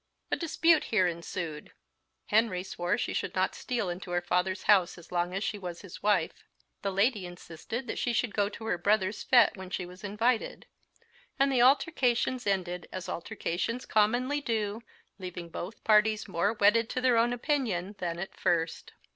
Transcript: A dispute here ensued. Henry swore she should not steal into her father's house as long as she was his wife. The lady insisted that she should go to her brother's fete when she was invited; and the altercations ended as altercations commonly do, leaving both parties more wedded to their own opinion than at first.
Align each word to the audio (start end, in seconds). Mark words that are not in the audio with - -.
A 0.31 0.35
dispute 0.35 0.85
here 0.85 1.05
ensued. 1.05 1.73
Henry 2.25 2.63
swore 2.63 2.97
she 2.97 3.13
should 3.13 3.35
not 3.35 3.53
steal 3.53 3.87
into 3.87 4.09
her 4.09 4.19
father's 4.21 4.63
house 4.63 4.97
as 4.97 5.11
long 5.11 5.31
as 5.31 5.43
she 5.43 5.59
was 5.59 5.81
his 5.81 6.01
wife. 6.01 6.43
The 6.81 6.91
lady 6.91 7.23
insisted 7.27 7.85
that 7.85 7.99
she 7.99 8.11
should 8.11 8.33
go 8.33 8.49
to 8.49 8.65
her 8.65 8.79
brother's 8.79 9.21
fete 9.21 9.51
when 9.55 9.69
she 9.69 9.85
was 9.85 10.03
invited; 10.03 10.65
and 11.37 11.51
the 11.51 11.61
altercations 11.61 12.47
ended 12.47 12.87
as 12.91 13.07
altercations 13.07 13.85
commonly 13.85 14.41
do, 14.41 14.81
leaving 15.19 15.49
both 15.49 15.83
parties 15.83 16.27
more 16.27 16.51
wedded 16.51 16.89
to 16.89 17.01
their 17.01 17.17
own 17.17 17.31
opinion 17.31 17.93
than 17.99 18.17
at 18.17 18.35
first. 18.35 18.93